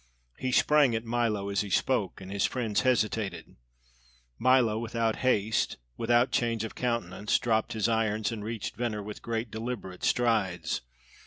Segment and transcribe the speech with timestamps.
[0.39, 3.55] He sprang at Milo as he spoke, and his friends hesitated.
[4.39, 9.51] Milo, without haste, without change of countenance, dropped his irons and reached Venner with great
[9.51, 10.81] deliberate strides.